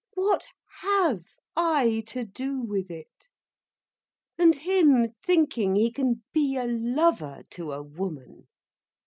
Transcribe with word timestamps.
What 0.15 0.47
have 0.81 1.25
I 1.55 2.01
to 2.07 2.25
do 2.25 2.59
with 2.59 2.89
it—and 2.89 4.55
him 4.55 5.13
thinking 5.23 5.75
he 5.75 5.91
can 5.91 6.23
be 6.33 6.57
a 6.57 6.65
lover 6.65 7.43
to 7.51 7.71
a 7.71 7.83
woman! 7.83 8.47